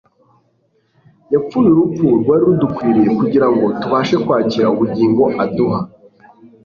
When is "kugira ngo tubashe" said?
3.19-4.15